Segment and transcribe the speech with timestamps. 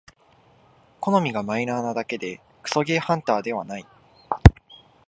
[0.99, 3.85] 好みがマイナーなだけでクソゲーハンターではない